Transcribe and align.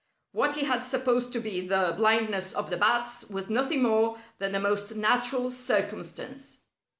What 0.31 0.55
he 0.55 0.63
had 0.65 0.83
supposed 0.83 1.31
to 1.33 1.39
be 1.39 1.61
the 1.67 1.93
blindness 1.95 2.53
of 2.53 2.71
the 2.71 2.77
bats 2.77 3.29
was 3.29 3.51
nothing 3.51 3.83
more 3.83 4.17
than 4.39 4.55
a 4.55 4.59
most 4.59 4.95
natural 4.95 5.51
circumstance. 5.51 6.57